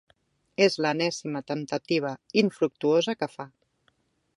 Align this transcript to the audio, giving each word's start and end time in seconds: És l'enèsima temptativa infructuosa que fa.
És 0.67 0.77
l'enèsima 0.85 1.43
temptativa 1.53 2.15
infructuosa 2.45 3.17
que 3.23 3.31
fa. 3.39 3.51